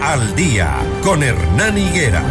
[0.00, 2.22] Al día con Hernán Higuera.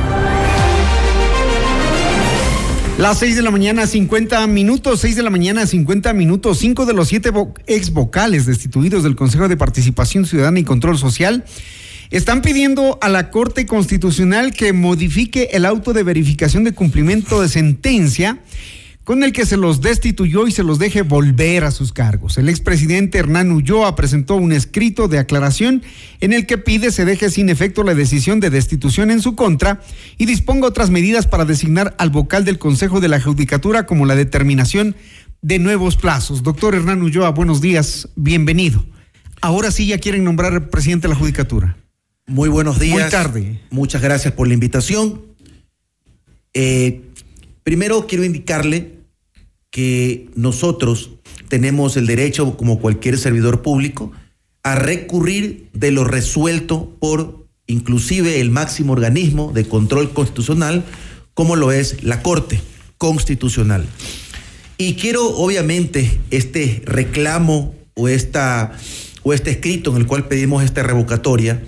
[2.98, 6.60] Las 6 de la mañana, 50 minutos, 6 de la mañana, 50 minutos.
[6.60, 7.34] Cinco de los siete
[7.68, 11.44] ex vocales destituidos del Consejo de Participación Ciudadana y Control Social
[12.10, 17.50] están pidiendo a la Corte Constitucional que modifique el auto de verificación de cumplimiento de
[17.50, 18.40] sentencia
[19.10, 22.38] con el que se los destituyó y se los deje volver a sus cargos.
[22.38, 25.82] El expresidente Hernán Ulloa presentó un escrito de aclaración
[26.20, 29.82] en el que pide se deje sin efecto la decisión de destitución en su contra
[30.20, 34.14] y disponga otras medidas para designar al vocal del Consejo de la Judicatura como la
[34.14, 34.96] determinación
[35.42, 36.44] de nuevos plazos.
[36.44, 38.86] Doctor Hernán Ulloa, buenos días, bienvenido.
[39.42, 41.78] Ahora sí ya quieren nombrar presidente de la Judicatura.
[42.28, 43.00] Muy buenos días.
[43.02, 43.60] Muy tarde.
[43.72, 45.24] Muchas gracias por la invitación.
[46.54, 47.02] Eh,
[47.64, 48.99] primero quiero indicarle
[49.72, 51.12] que nosotros
[51.48, 54.12] tenemos el derecho, como cualquier servidor público,
[54.64, 60.84] a recurrir de lo resuelto por inclusive el máximo organismo de control constitucional,
[61.34, 62.60] como lo es la Corte
[62.98, 63.86] Constitucional.
[64.78, 68.72] Y quiero, obviamente, este reclamo o, esta,
[69.24, 71.62] o este escrito en el cual pedimos esta revocatoria,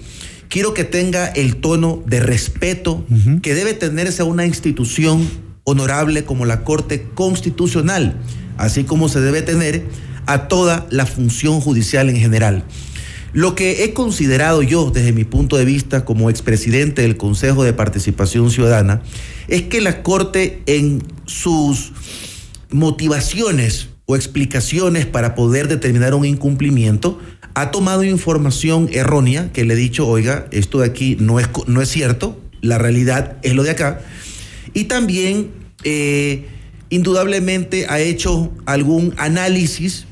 [0.49, 3.05] quiero que tenga el tono de respeto
[3.41, 5.27] que debe tenerse a una institución
[5.63, 8.15] honorable como la Corte Constitucional,
[8.57, 9.85] así como se debe tener
[10.25, 12.63] a toda la función judicial en general.
[13.33, 17.71] Lo que he considerado yo desde mi punto de vista como expresidente del Consejo de
[17.71, 19.01] Participación Ciudadana
[19.47, 21.93] es que la Corte en sus
[22.71, 27.19] motivaciones o explicaciones para poder determinar un incumplimiento
[27.53, 31.81] ha tomado información errónea que le he dicho, oiga, esto de aquí no es, no
[31.81, 34.01] es cierto, la realidad es lo de acá
[34.73, 35.51] y también,
[35.83, 36.45] eh,
[36.89, 40.05] indudablemente, ha hecho algún análisis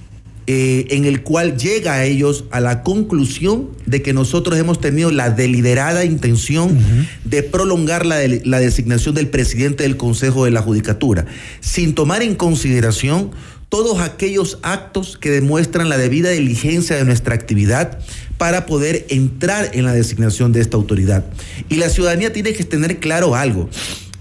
[0.51, 5.11] eh, en el cual llega a ellos a la conclusión de que nosotros hemos tenido
[5.11, 6.75] la deliberada intención
[7.23, 11.27] de prolongar la, la designación del presidente del Consejo de la Judicatura,
[11.59, 13.29] sin tomar en consideración
[13.69, 17.99] todos aquellos actos que demuestran la debida diligencia de nuestra actividad
[18.39, 21.25] para poder entrar en la designación de esta autoridad.
[21.69, 23.69] Y la ciudadanía tiene que tener claro algo.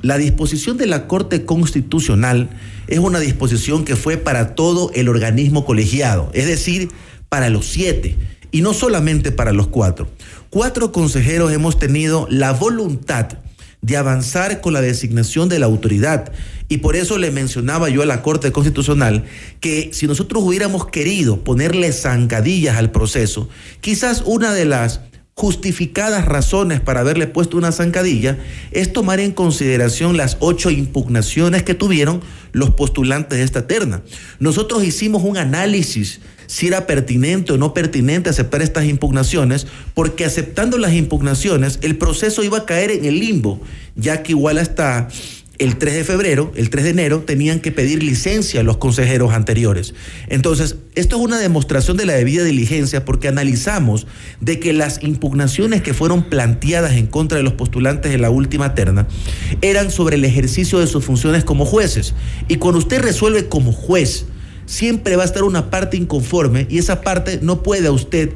[0.01, 2.51] La disposición de la Corte Constitucional
[2.87, 6.89] es una disposición que fue para todo el organismo colegiado, es decir,
[7.29, 8.17] para los siete,
[8.53, 10.09] y no solamente para los cuatro.
[10.51, 13.39] Cuatro consejeros hemos tenido la voluntad
[13.81, 16.33] de avanzar con la designación de la autoridad.
[16.69, 19.25] Y por eso le mencionaba yo a la Corte Constitucional
[19.61, 23.49] que si nosotros hubiéramos querido ponerle zancadillas al proceso,
[23.81, 25.01] quizás una de las
[25.39, 28.39] justificadas razones para haberle puesto una zancadilla
[28.73, 34.03] es tomar en consideración las ocho impugnaciones que tuvieron los postulantes de esta terna.
[34.41, 40.77] Nosotros hicimos un análisis si era pertinente o no pertinente aceptar estas impugnaciones, porque aceptando
[40.77, 43.61] las impugnaciones el proceso iba a caer en el limbo,
[43.95, 45.09] ya que igual hasta
[45.59, 49.33] el 3 de febrero, el 3 de enero, tenían que pedir licencia a los consejeros
[49.33, 49.93] anteriores.
[50.29, 54.07] Entonces, esto es una demostración de la debida diligencia porque analizamos
[54.41, 58.75] de que las impugnaciones que fueron planteadas en contra de los postulantes de la última
[58.75, 59.09] terna
[59.61, 62.15] eran sobre el ejercicio de sus funciones como jueces.
[62.47, 64.27] Y cuando usted resuelve como juez,
[64.67, 68.31] siempre va a estar una parte inconforme y esa parte no puede a usted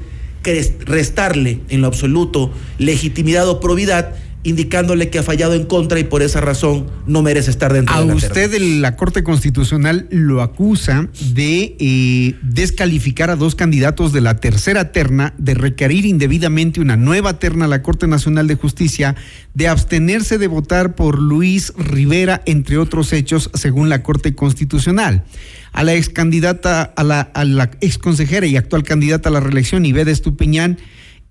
[0.86, 6.22] restarle en lo absoluto legitimidad o probidad indicándole que ha fallado en contra y por
[6.22, 11.08] esa razón no merece estar dentro a de la usted la Corte Constitucional lo acusa
[11.32, 17.38] de eh, descalificar a dos candidatos de la tercera terna, de requerir indebidamente una nueva
[17.38, 19.14] terna a la Corte Nacional de Justicia,
[19.54, 25.24] de abstenerse de votar por Luis Rivera, entre otros hechos, según la Corte Constitucional.
[25.72, 29.40] A la ex candidata, a la, a la ex consejera y actual candidata a la
[29.40, 30.78] reelección, Iveda Estupiñán,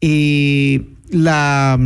[0.01, 1.77] eh, la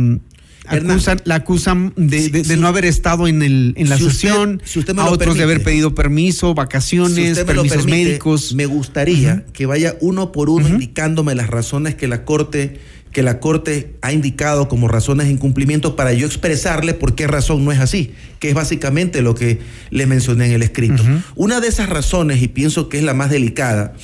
[1.24, 4.62] la acusan de, no haber estado en, el, en la sesión,
[4.96, 8.54] a otros de haber pedido permiso, vacaciones, permisos médicos.
[8.54, 12.80] Me gustaría que vaya uno por uno indicándome las razones que la Corte
[13.16, 17.64] que la Corte ha indicado como razones de incumplimiento para yo expresarle por qué razón
[17.64, 19.58] no es así, que es básicamente lo que
[19.88, 21.02] le mencioné en el escrito.
[21.34, 23.94] Una de esas razones, y pienso que es la más delicada,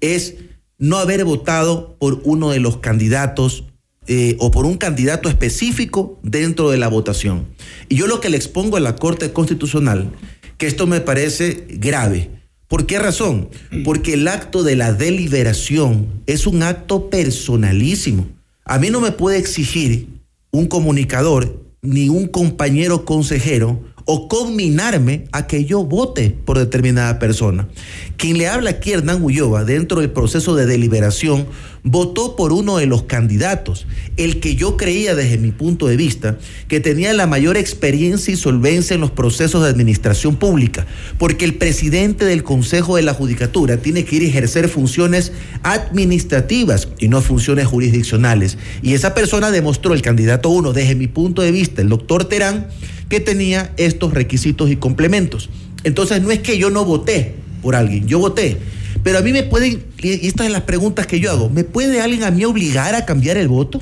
[0.00, 0.36] es
[0.78, 3.64] no haber votado por uno de los candidatos
[4.06, 7.46] eh, o por un candidato específico dentro de la votación.
[7.88, 10.10] Y yo lo que le expongo a la Corte Constitucional,
[10.58, 12.30] que esto me parece grave.
[12.68, 13.48] ¿Por qué razón?
[13.84, 18.26] Porque el acto de la deliberación es un acto personalísimo.
[18.64, 20.08] A mí no me puede exigir
[20.50, 27.68] un comunicador ni un compañero consejero o combinarme a que yo vote por determinada persona.
[28.16, 31.46] Quien le habla aquí, Hernán Ulloa, dentro del proceso de deliberación,
[31.82, 33.86] votó por uno de los candidatos,
[34.16, 38.36] el que yo creía desde mi punto de vista que tenía la mayor experiencia y
[38.36, 40.86] solvencia en los procesos de administración pública,
[41.18, 46.88] porque el presidente del Consejo de la Judicatura tiene que ir a ejercer funciones administrativas
[46.98, 48.56] y no funciones jurisdiccionales.
[48.82, 52.68] Y esa persona demostró, el candidato uno, desde mi punto de vista, el doctor Terán,
[53.14, 55.48] que tenía estos requisitos y complementos.
[55.84, 58.58] Entonces no es que yo no voté por alguien, yo voté
[59.04, 62.00] pero a mí me pueden, y estas son las preguntas que yo hago, ¿me puede
[62.00, 63.80] alguien a mí obligar a cambiar el voto?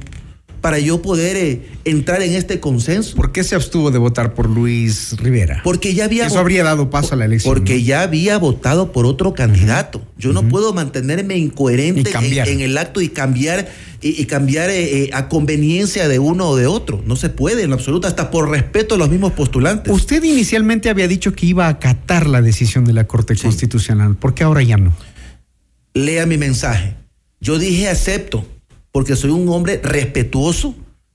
[0.63, 3.17] Para yo poder eh, entrar en este consenso.
[3.17, 5.61] ¿Por qué se abstuvo de votar por Luis Rivera?
[5.65, 6.27] Porque ya había...
[6.29, 7.53] Eso habría dado paso a la elección.
[7.53, 10.01] Porque ya había votado por otro candidato.
[10.17, 12.13] Yo no puedo mantenerme incoherente
[12.47, 13.69] en, el acto y cambiar,
[14.01, 17.03] y, cambiar eh, eh, a conveniencia de uno o de otro.
[17.07, 19.93] No se puede en lo absoluto, hasta por respeto a los mismos postulantes.
[19.93, 24.15] Usted inicialmente había dicho que iba a acatar la decisión de la Corte Constitucional.
[24.15, 24.95] ¿Por qué ahora ya no?
[25.93, 26.95] Lea mi mensaje.
[27.41, 28.47] Yo dije acepto
[28.93, 30.75] porque soy un hombre respetuoso.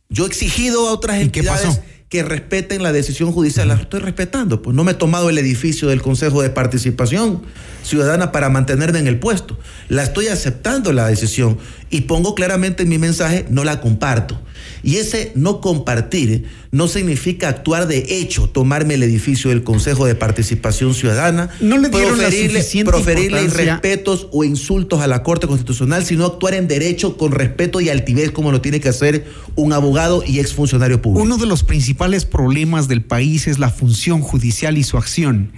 [0.09, 3.67] Yo he exigido a otras entidades que respeten la decisión judicial.
[3.67, 4.61] La estoy respetando.
[4.61, 7.43] Pues no me he tomado el edificio del Consejo de Participación
[7.83, 9.57] Ciudadana para mantenerme en el puesto.
[9.89, 11.57] La estoy aceptando la decisión
[11.89, 14.39] y pongo claramente en mi mensaje, no la comparto.
[14.83, 20.15] Y ese no compartir no significa actuar de hecho, tomarme el edificio del Consejo de
[20.15, 26.53] Participación Ciudadana, no le proferirle, proferirle irrespetos o insultos a la Corte Constitucional, sino actuar
[26.53, 29.25] en derecho con respeto y altivez como lo tiene que hacer
[29.55, 31.23] un abogado y exfuncionario público.
[31.23, 35.51] Uno de los principales problemas del país es la función judicial y su acción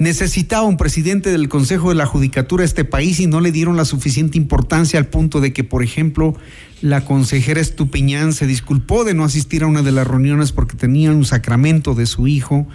[0.00, 3.84] necesitaba un presidente del Consejo de la Judicatura este país y no le dieron la
[3.84, 6.34] suficiente importancia al punto de que, por ejemplo,
[6.80, 11.10] la consejera Estupiñán se disculpó de no asistir a una de las reuniones porque tenía
[11.10, 12.66] un sacramento de su hijo,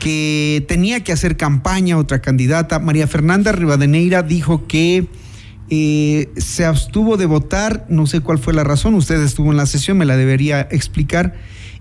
[0.00, 2.78] que tenía que hacer campaña otra candidata.
[2.78, 5.08] María Fernanda Rivadeneira dijo que
[5.68, 9.66] eh, se abstuvo de votar, no sé cuál fue la razón, usted estuvo en la
[9.66, 11.34] sesión, me la debería explicar.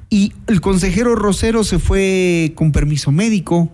[0.09, 3.71] Y el consejero Rosero se fue con permiso médico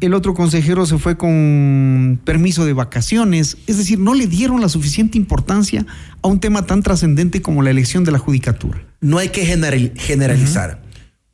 [0.00, 4.68] el otro consejero se fue con permiso de vacaciones, es decir, no le dieron la
[4.68, 5.86] suficiente importancia
[6.22, 8.84] a un tema tan trascendente como la elección de la judicatura.
[9.00, 10.82] No hay que generalizar.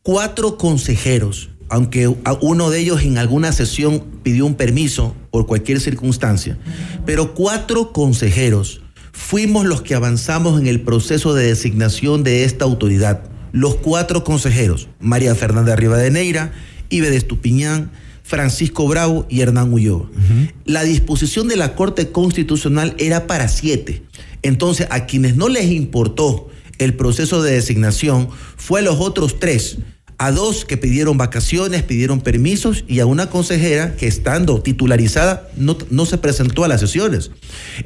[0.03, 2.07] Cuatro consejeros, aunque
[2.41, 6.59] uno de ellos en alguna sesión pidió un permiso por cualquier circunstancia,
[7.07, 13.25] pero cuatro consejeros fuimos los que avanzamos en el proceso de designación de esta autoridad.
[13.53, 16.53] Los cuatro consejeros, María Fernanda Rivadeneira,
[16.89, 17.91] Ibe de Estupiñán,
[18.31, 20.09] Francisco Bravo y Hernán Ulloa.
[20.65, 24.05] La disposición de la Corte Constitucional era para siete.
[24.43, 26.49] Entonces, a quienes no les importó
[26.79, 29.79] el proceso de designación fue a los otros tres
[30.21, 35.79] a dos que pidieron vacaciones, pidieron permisos y a una consejera que estando titularizada no,
[35.89, 37.31] no, se presentó a las sesiones.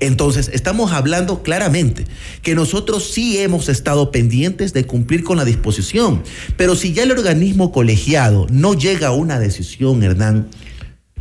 [0.00, 2.06] Entonces, estamos hablando claramente
[2.42, 6.24] que nosotros sí hemos estado pendientes de cumplir con la disposición,
[6.56, 10.48] pero si ya el organismo colegiado no llega a una decisión, Hernán,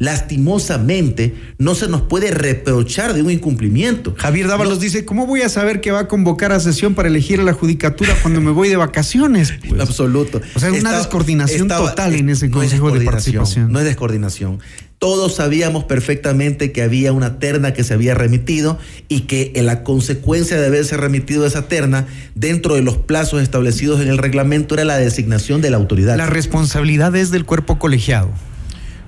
[0.04, 4.14] lastimosamente no se nos puede reprochar de un incumplimiento.
[4.18, 7.40] Javier Dávalos dice, ¿cómo voy a saber que va a convocar a sesión para elegir
[7.40, 9.54] a la judicatura cuando me voy de vacaciones?
[9.64, 9.80] Pues?
[9.82, 10.42] Absoluto.
[10.56, 13.72] O sea, una descoordinación total en ese Consejo de Participación.
[13.72, 14.60] No es descoordinación.
[15.00, 18.78] Todos sabíamos perfectamente que había una terna que se había remitido
[19.08, 24.02] y que en la consecuencia de haberse remitido esa terna dentro de los plazos establecidos
[24.02, 26.18] en el reglamento era la designación de la autoridad.
[26.18, 28.32] La responsabilidad es del cuerpo colegiado.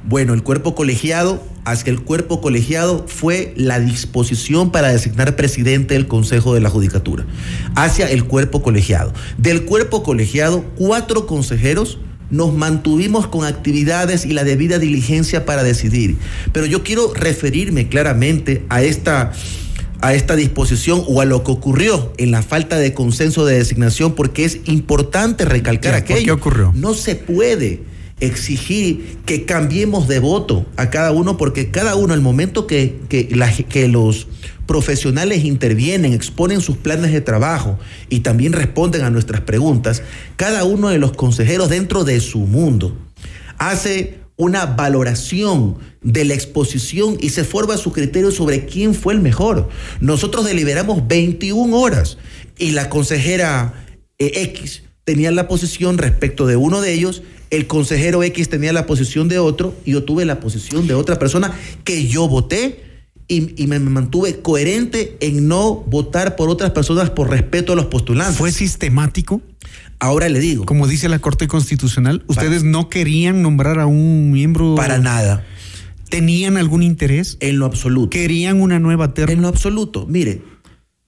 [0.08, 6.08] Bueno, el cuerpo colegiado, hacia el cuerpo colegiado fue la disposición para designar presidente del
[6.08, 7.26] Consejo de la Judicatura,
[7.76, 9.14] hacia el cuerpo colegiado.
[9.40, 11.98] Del cuerpo colegiado, cuatro consejeros
[12.30, 16.18] nos mantuvimos con actividades y la debida diligencia para decidir.
[16.52, 19.32] Pero yo quiero referirme claramente a esta
[20.02, 24.14] a esta disposición o a lo que ocurrió en la falta de consenso de designación
[24.14, 26.26] porque es importante recalcar aquello.
[26.26, 26.74] ¿Qué ocurrió?
[26.76, 27.82] No se puede
[28.20, 33.88] exigir que cambiemos de voto a cada uno, porque cada uno, al momento que, que,
[33.88, 34.28] los
[34.66, 37.78] profesionales intervienen, exponen sus planes de trabajo
[38.10, 40.02] y también responden a nuestras preguntas,
[40.38, 42.98] cada uno de los consejeros dentro de su mundo
[43.58, 49.22] hace una valoración de la exposición y se forma su criterio sobre quién fue el
[49.22, 49.70] mejor.
[50.02, 52.18] Nosotros deliberamos 21 horas
[52.58, 53.86] y la consejera
[54.18, 58.86] eh, X tenía la posición respecto de uno de ellos el consejero X tenía la
[58.86, 62.84] posición de otro y yo tuve la posición de otra persona que yo voté
[63.28, 67.86] y, y me mantuve coherente en no votar por otras personas por respeto a los
[67.86, 68.38] postulantes.
[68.38, 69.42] ¿Fue sistemático?
[70.00, 70.66] Ahora le digo.
[70.66, 74.76] Como dice la Corte Constitucional, ustedes no querían nombrar a un miembro.
[74.76, 75.46] Para nada.
[76.10, 77.38] ¿Tenían algún interés?
[77.40, 78.10] En lo absoluto.
[78.10, 79.34] ¿Querían una nueva terna?
[79.34, 80.06] En lo absoluto.
[80.06, 80.44] Mire,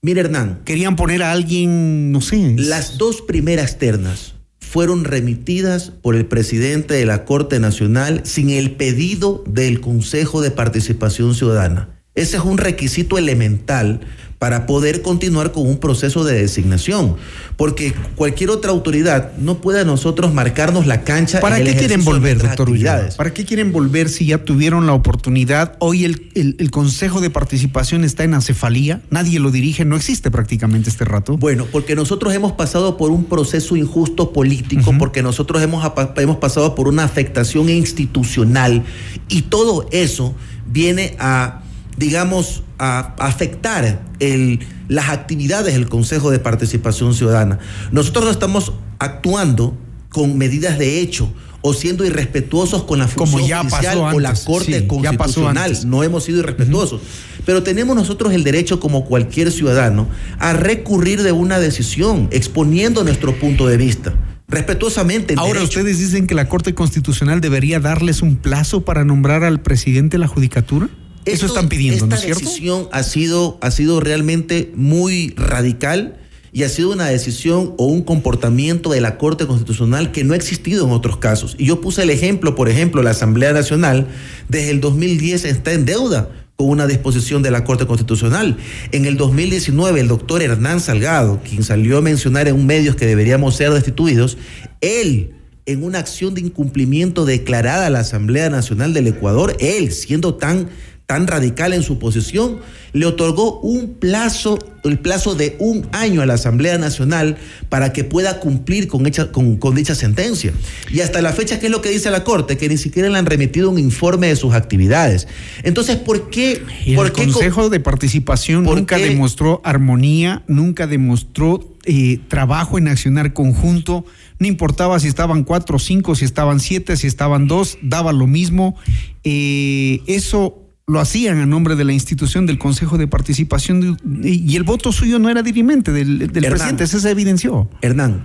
[0.02, 0.62] mire Hernán.
[0.64, 2.54] ¿Querían poner a alguien, no sé?
[2.56, 4.34] Las dos primeras ternas
[4.68, 10.50] fueron remitidas por el presidente de la Corte Nacional sin el pedido del Consejo de
[10.50, 11.97] Participación Ciudadana.
[12.18, 14.00] Ese es un requisito elemental
[14.38, 17.16] para poder continuar con un proceso de designación,
[17.56, 21.40] porque cualquier otra autoridad no puede a nosotros marcarnos la cancha.
[21.40, 23.08] ¿Para en qué quieren volver, doctor Ulloa?
[23.16, 25.74] ¿Para qué quieren volver si ya tuvieron la oportunidad?
[25.80, 30.30] Hoy el, el- el Consejo de Participación está en acefalía, nadie lo dirige, no existe
[30.30, 31.36] prácticamente este rato.
[31.36, 35.84] Bueno, porque nosotros hemos pasado por un proceso injusto político, porque nosotros hemos,
[36.16, 38.84] hemos pasado por una afectación institucional
[39.28, 40.32] y todo eso
[40.70, 41.62] viene a,
[41.98, 47.58] digamos, a afectar el- las actividades del Consejo de Participación Ciudadana.
[47.92, 49.76] Nosotros no estamos actuando
[50.08, 54.20] con medidas de hecho o siendo irrespetuosos con la Como función ya judicial pasó o
[54.20, 55.76] la Corte sí, ya pasó Constitucional.
[55.86, 57.00] No hemos sido irrespetuosos.
[57.44, 60.06] Pero tenemos nosotros el derecho, como cualquier ciudadano,
[60.38, 64.14] a recurrir de una decisión, exponiendo nuestro punto de vista.
[64.46, 65.34] Respetuosamente.
[65.34, 65.78] en Ahora derecho.
[65.80, 70.20] ustedes dicen que la Corte Constitucional debería darles un plazo para nombrar al presidente de
[70.20, 70.88] la Judicatura.
[71.32, 72.44] Eso Esto- están pidiendo, ¿no es Esta cierto?
[72.50, 76.16] decisión ha sido, ha sido realmente muy radical
[76.52, 80.36] y ha sido una decisión o un comportamiento de la Corte Constitucional que no ha
[80.36, 81.54] existido en otros casos.
[81.58, 84.06] Y yo puse el ejemplo, por ejemplo, la Asamblea Nacional
[84.48, 88.56] desde el 2010 está en deuda con una disposición de la Corte Constitucional.
[88.90, 93.06] En el 2019, el doctor Hernán Salgado, quien salió a mencionar en un medios que
[93.06, 94.38] deberíamos ser destituidos,
[94.80, 95.34] él
[95.66, 100.70] en una acción de incumplimiento declarada a la Asamblea Nacional del Ecuador, él, siendo tan,
[101.08, 102.58] tan radical en su posición,
[102.92, 107.38] le otorgó un plazo, el plazo de un año a la Asamblea Nacional
[107.70, 110.52] para que pueda cumplir con, hecha- con, con dicha sentencia.
[110.92, 112.58] Y hasta la fecha, ¿qué es lo que dice la Corte?
[112.58, 115.28] Que ni siquiera le han remitido un informe de sus actividades.
[115.62, 116.62] Entonces, ¿por qué?
[116.84, 119.04] Y por el qué Consejo de Participación ¿Por nunca qué?
[119.08, 124.04] demostró armonía, nunca demostró eh, trabajo en accionar conjunto.
[124.38, 128.76] No importaba si estaban cuatro, cinco, si estaban siete, si estaban dos, daba lo mismo.
[129.24, 134.56] Eh, eso lo hacían a nombre de la institución del Consejo de Participación de- y
[134.56, 136.50] el voto suyo no era dirimente del, del Hernán.
[136.50, 137.68] presidente, eso se evidenció.
[137.82, 138.24] Hernán,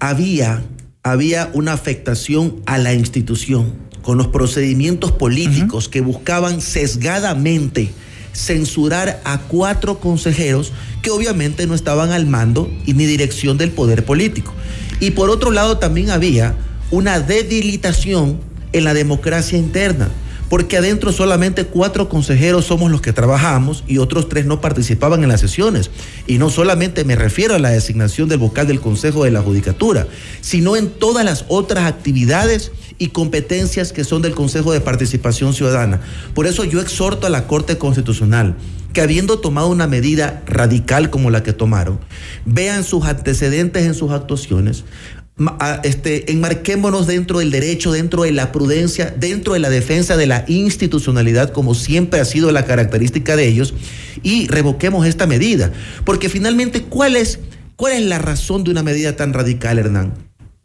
[0.00, 0.64] había,
[1.04, 7.90] había una afectación a la institución con los procedimientos políticos que buscaban sesgadamente
[8.32, 14.04] censurar a cuatro consejeros que obviamente no estaban al mando y ni dirección del poder
[14.04, 14.52] político.
[15.00, 16.54] Y por otro lado también había
[16.90, 18.40] una debilitación
[18.72, 20.08] en la democracia interna
[20.48, 25.28] porque adentro solamente cuatro consejeros somos los que trabajamos y otros tres no participaban en
[25.28, 25.90] las sesiones.
[26.26, 30.06] Y no solamente me refiero a la designación del vocal del Consejo de la Judicatura,
[30.40, 36.00] sino en todas las otras actividades y competencias que son del Consejo de Participación Ciudadana.
[36.34, 38.56] Por eso yo exhorto a la Corte Constitucional
[38.92, 42.00] que habiendo tomado una medida radical como la que tomaron,
[42.46, 44.84] vean sus antecedentes en sus actuaciones,
[45.82, 50.44] este, enmarquémonos dentro del derecho, dentro de la prudencia, dentro de la defensa de la
[50.48, 53.74] institucionalidad, como siempre ha sido la característica de ellos,
[54.22, 55.72] y revoquemos esta medida.
[56.04, 57.38] Porque finalmente, ¿cuál es,
[57.76, 60.14] cuál es la razón de una medida tan radical, Hernán?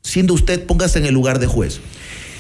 [0.04, 1.82] Siendo usted, póngase en el lugar de juez.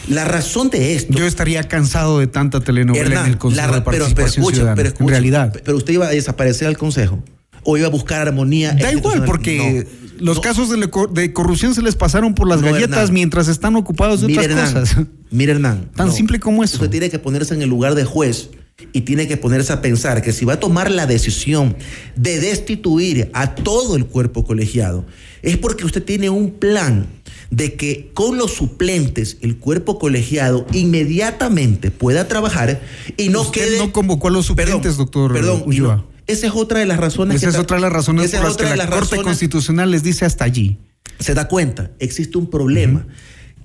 [0.07, 1.13] La razón de esto.
[1.13, 4.55] Yo estaría cansado de tanta telenovela Hernán, en el Consejo la- de pero- pero escucha,
[4.55, 4.75] Ciudadana.
[4.75, 5.61] pero en escucha, realidad.
[5.63, 7.21] Pero usted iba a desaparecer al Consejo
[7.63, 8.71] o iba a buscar armonía.
[8.73, 10.41] Da igual, porque No, los no.
[10.41, 13.13] casos de, le- de corrupción se les pasaron por las No, galletas Hernán.
[13.13, 14.97] mientras están ocupados de otras Hernán, cosas.
[15.31, 15.89] mire, Hernán.
[15.95, 16.75] Tan simple como eso.
[16.77, 18.49] Usted tiene que ponerse en el lugar de juez
[18.93, 21.75] y tiene que ponerse a pensar que si va a tomar la decisión
[22.15, 25.05] de destituir a todo el cuerpo colegiado,
[25.43, 27.05] es porque usted tiene un plan
[27.51, 32.81] de que con los suplentes el cuerpo colegiado inmediatamente pueda trabajar
[33.17, 33.77] y no Usted quede...
[33.77, 36.05] no convocó a los suplentes, doctor Perdón, y Ulloa.
[36.31, 38.57] Esa es otra de las razones Esa que es otra de las razones por las
[38.57, 40.77] que la Corte Constitucional les dice hasta allí.
[41.19, 43.05] se da cuenta, existe un problema.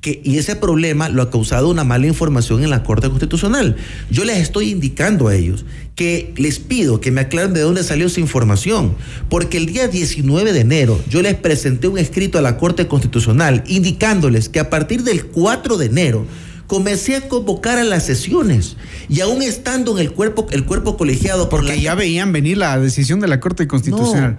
[0.01, 3.77] Que, y ese problema lo ha causado una mala información en la Corte Constitucional.
[4.11, 5.65] Yo les estoy indicando a ellos
[5.97, 8.95] que les pido que me aclaren de dónde salió esa información,
[9.31, 13.65] porque el día 19 de enero yo les presenté un escrito a la Corte Constitucional
[13.67, 16.27] indicándoles que a partir del 4 de enero
[16.67, 18.77] comencé a convocar a las sesiones
[19.09, 22.59] y aún estando en el cuerpo, el cuerpo colegiado por Porque la ya veían venir
[22.59, 24.37] la decisión de la Corte Constitucional.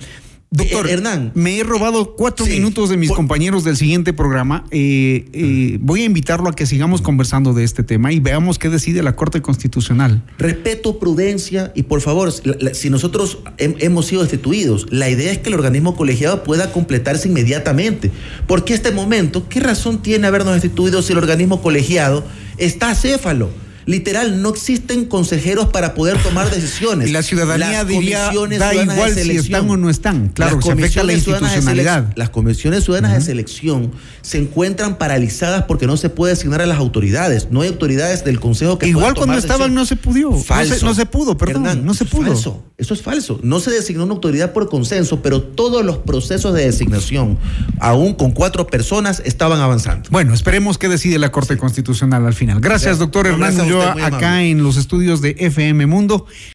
[0.49, 1.31] Doctor Eh, Hernán.
[1.35, 4.63] me he robado cuatro Sí, minutos de mis por- compañeros del siguiente programa.
[4.71, 8.69] Eh, eh, voy a invitarlo a que sigamos conversando de este tema y veamos qué
[8.69, 10.23] decide la Corte Constitucional.
[10.37, 15.49] Respeto, prudencia y por favor, si nosotros hem- hemos sido destituidos, la idea es que
[15.49, 18.09] el organismo colegiado pueda completarse inmediatamente.
[18.47, 22.23] Porque este momento, ¿qué razón tiene habernos destituido si el organismo colegiado
[22.57, 23.49] está acéfalo?
[23.87, 27.09] Literal, no existen consejeros para poder tomar decisiones.
[27.09, 30.27] Y la ciudadanía Las diría, da de igual si están o no están.
[30.29, 32.13] Claro, Las se afecta la comisiones ciudadanas de institucionalidad.
[32.17, 33.91] Las comisiones ciudadanas de selección
[34.21, 37.47] se encuentran paralizadas porque no se puede asignar a las autoridades.
[37.49, 40.31] No hay autoridades del Consejo que Igual cuando estaban no se pudo.
[40.31, 40.85] No se- Falso.
[40.85, 42.27] no se pudo, perdón, no se pudo.
[42.27, 42.63] falso.
[42.77, 43.39] Eso es falso.
[43.41, 47.39] No se designó una autoridad por consenso, pero todos los procesos de designación,
[47.79, 50.09] aún con cuatro personas, estaban avanzando.
[50.11, 52.59] Bueno, esperemos qué decide la Corte Constitucional al final.
[52.59, 56.25] Gracias, doctor Hernán acá en los estudios de FM Mundo.